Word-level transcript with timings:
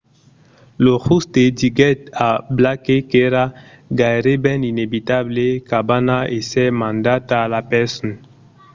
lo 0.83 0.93
jutge 1.05 1.43
diguèt 1.57 1.99
a 2.27 2.29
blake 2.57 2.95
qu'èra 3.09 3.45
gaireben 3.99 4.59
inevitable 4.71 5.45
qu'anava 5.67 6.29
èsser 6.39 6.69
mandat 6.81 7.25
a 7.39 7.41
la 7.53 7.61
preson 7.69 8.07